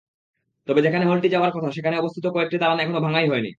তবে 0.67 0.79
যেখানে 0.81 1.05
হলটি 1.05 1.27
হওয়ার 1.31 1.53
কথা 1.55 1.69
সেখানে 1.71 1.95
অবস্থিত 1.97 2.25
কয়েকটি 2.27 2.57
দালান 2.57 2.79
এখনো 2.79 2.99
ভাঙাই 2.99 3.25
হয়নি। 3.27 3.49